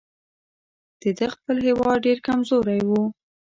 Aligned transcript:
د 1.01 1.03
ده 1.17 1.27
خپل 1.35 1.55
هیواد 1.67 1.97
ډېر 2.05 2.17
کمزوری 2.27 2.81
وو. 2.89 3.03